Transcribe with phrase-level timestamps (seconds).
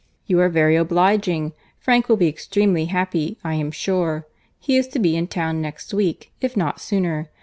[0.25, 4.25] "You are very obliging.—Frank will be extremely happy, I am sure.—
[4.59, 7.29] He is to be in town next week, if not sooner.